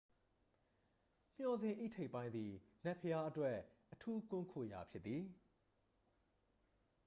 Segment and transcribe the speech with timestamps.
[1.37, 2.51] မျှော်စင်၏ ထိပ်ပိုင်းသည်
[2.85, 3.57] နတ်ဘုရားအတွက်
[3.93, 5.23] အထူးကွန်းခိုရာဖြစ်သည်